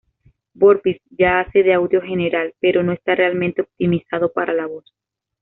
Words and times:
Vorbis 0.55 0.99
ya 1.11 1.41
hace 1.41 1.61
de 1.61 1.75
audio 1.75 2.01
general, 2.01 2.55
pero 2.59 2.81
no 2.81 2.91
está 2.91 3.13
realmente 3.13 3.61
optimizado 3.61 4.33
para 4.33 4.51
la 4.51 4.65
voz. 4.65 4.91